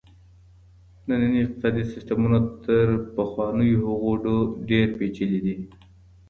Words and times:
ننني 1.07 1.39
اقتصادي 1.45 1.81
سيستمونه 1.93 2.39
تر 2.63 2.87
پخوانيو 3.15 3.79
هغو 3.89 4.11
ډېر 4.69 4.87
پېچلي 4.97 5.39
دي. 5.45 5.55